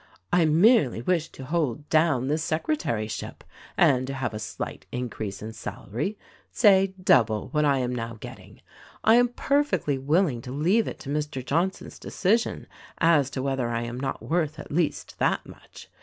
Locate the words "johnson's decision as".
11.45-13.29